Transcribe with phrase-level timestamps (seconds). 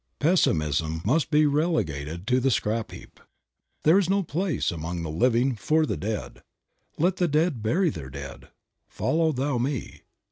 [0.17, 3.19] Pessimism must be relegated to the scrap heap.
[3.83, 6.41] There is no place among the living for the dead.
[6.97, 8.47] "Let the dead bury their dead."
[8.87, 10.01] "Follow thou me."